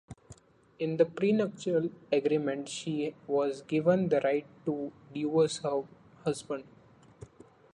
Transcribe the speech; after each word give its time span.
In 0.79 0.97
the 0.97 1.05
prenuptial 1.05 1.91
agreement 2.11 2.67
she 2.67 3.13
was 3.27 3.61
given 3.61 4.09
the 4.09 4.19
right 4.21 4.47
to 4.65 4.91
divorce 5.13 5.59
her 5.59 5.83
husband. 6.23 6.63